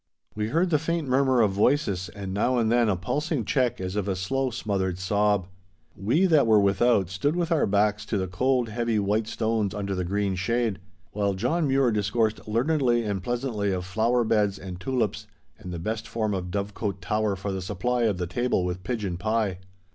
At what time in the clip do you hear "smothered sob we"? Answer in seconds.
4.49-6.25